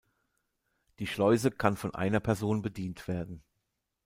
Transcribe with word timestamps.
Die 0.97 1.05
Schleuse 1.05 1.51
kann 1.51 1.77
von 1.77 1.93
einer 1.93 2.19
Person 2.19 2.63
bedient 2.63 3.07
werden. 3.07 3.43